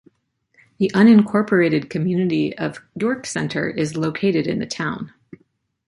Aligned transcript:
The 0.79 0.89
unincorporated 0.95 1.91
community 1.91 2.57
of 2.57 2.81
York 2.99 3.27
Center 3.27 3.69
is 3.69 3.95
located 3.95 4.47
in 4.47 4.57
the 4.57 4.65
town. 4.65 5.13